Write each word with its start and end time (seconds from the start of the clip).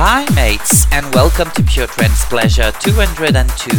Hi 0.00 0.24
mates 0.34 0.86
and 0.92 1.14
welcome 1.14 1.50
to 1.50 1.62
Pure 1.62 1.88
Trance 1.88 2.24
Pleasure 2.24 2.72
202. 2.80 3.70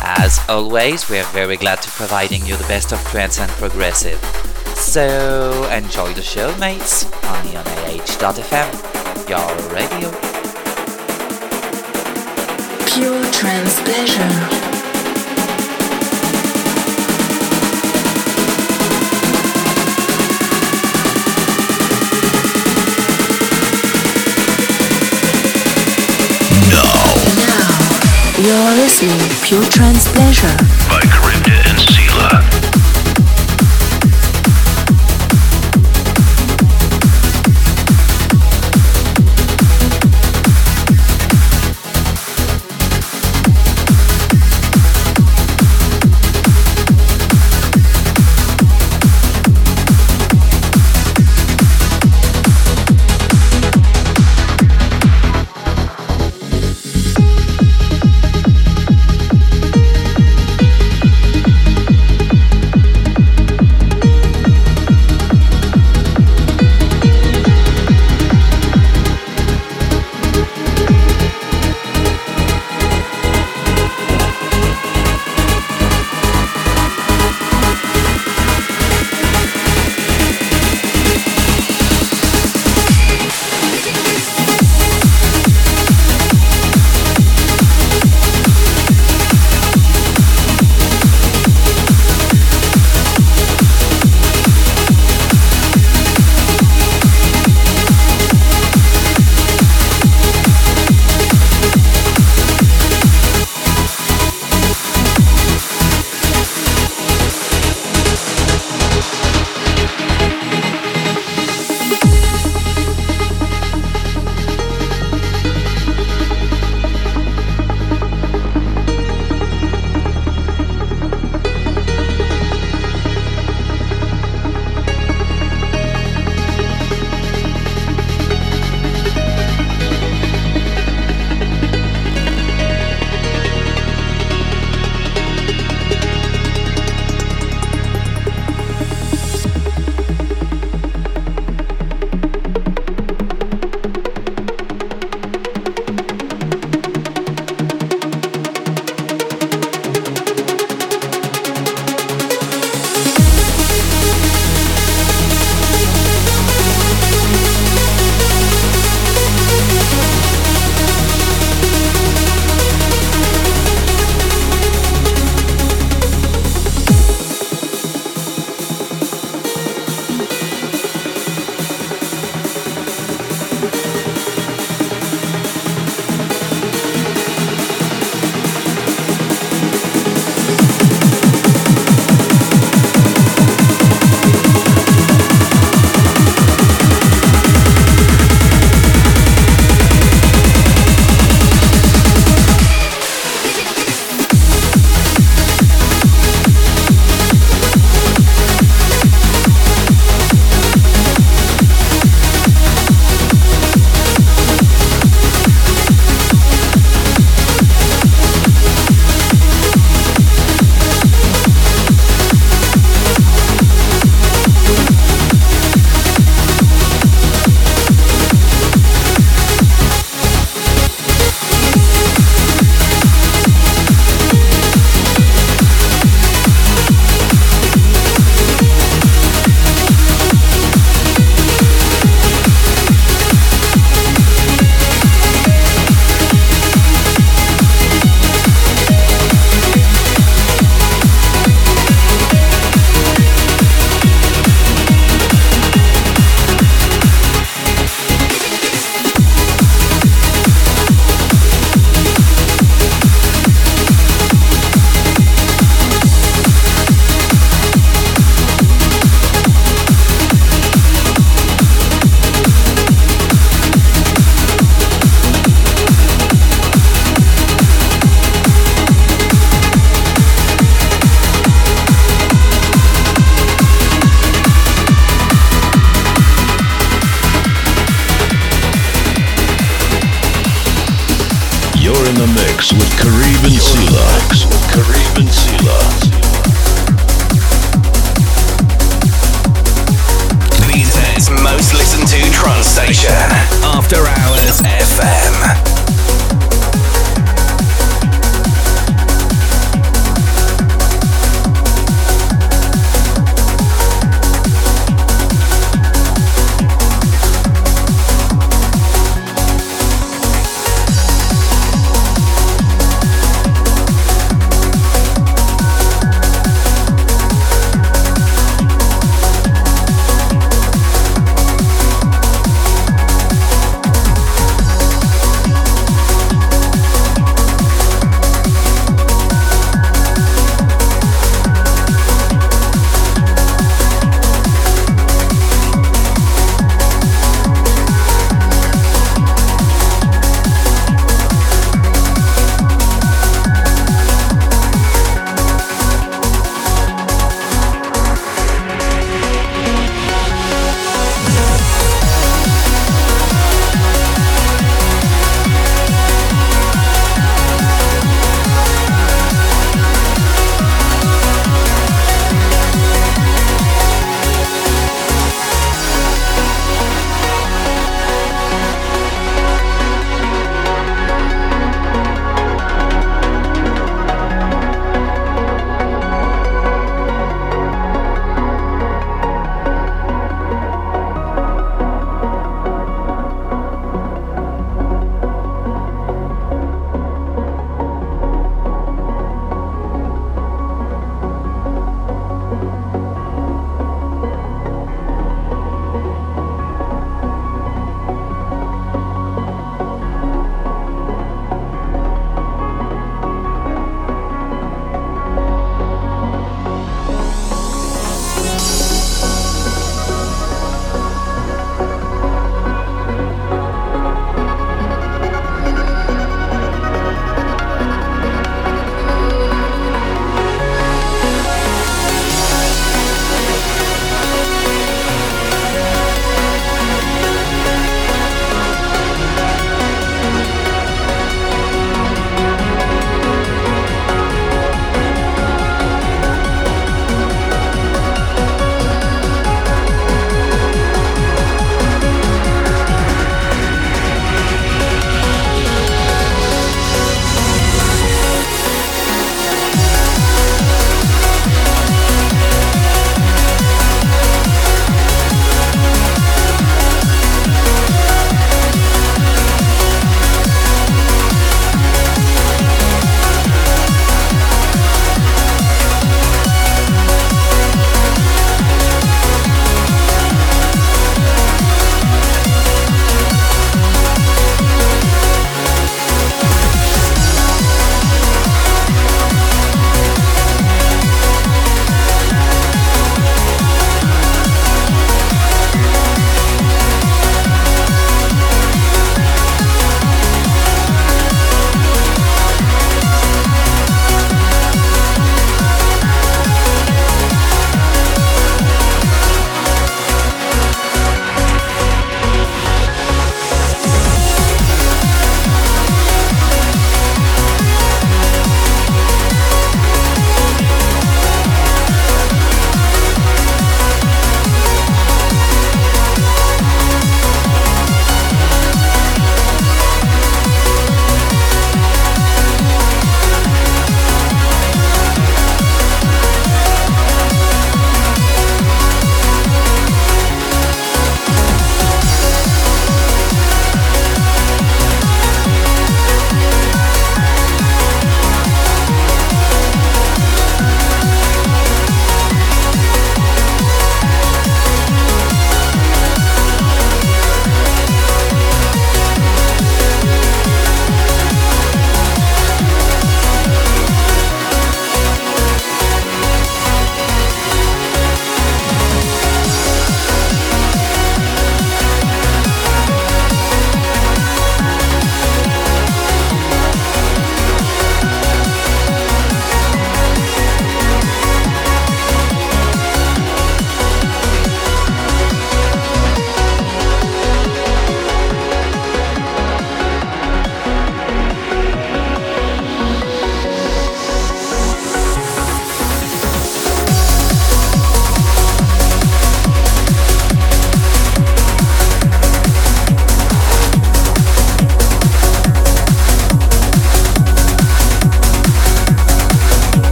As 0.00 0.40
always, 0.48 1.10
we 1.10 1.18
are 1.18 1.24
very 1.24 1.58
glad 1.58 1.82
to 1.82 1.90
providing 1.90 2.46
you 2.46 2.56
the 2.56 2.64
best 2.64 2.92
of 2.92 2.98
trance 3.08 3.38
and 3.38 3.50
progressive. 3.52 4.18
So 4.74 5.68
enjoy 5.70 6.14
the 6.14 6.22
show 6.22 6.56
mates, 6.56 7.04
only 7.24 7.56
on 7.56 7.66
AH.fm, 7.66 8.72
your 9.28 9.54
radio. 9.70 10.10
Pure 12.86 13.32
Trance 13.32 13.82
Pleasure. 13.82 14.67
Listening 28.88 29.20
Pure 29.42 29.64
Trance 29.64 30.08
Pleasure. 30.12 30.56
By 30.88 31.00
Charybdis 31.00 31.27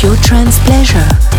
pure 0.00 0.16
trans 0.16 0.58
pleasure. 0.60 1.29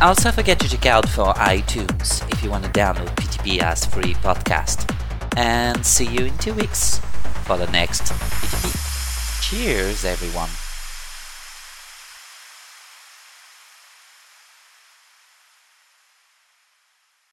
Also 0.00 0.30
forget 0.30 0.58
to 0.60 0.68
check 0.68 0.86
out 0.86 1.08
for 1.08 1.34
iTunes 1.34 2.26
if 2.32 2.42
you 2.42 2.50
want 2.50 2.64
to 2.64 2.70
download 2.70 3.08
PTP 3.16 3.60
as 3.60 3.84
free 3.84 4.14
podcast. 4.14 4.90
And 5.36 5.84
see 5.84 6.06
you 6.06 6.26
in 6.26 6.38
two 6.38 6.54
weeks 6.54 6.98
for 7.44 7.56
the 7.56 7.66
next 7.70 8.02
PTP. 8.02 9.40
Cheers, 9.42 10.04
everyone. 10.04 10.48